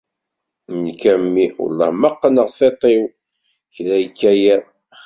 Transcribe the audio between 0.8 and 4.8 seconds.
Nekk a mmi welleh ma qqneɣ tiṭ-iw kra yekka yiḍ.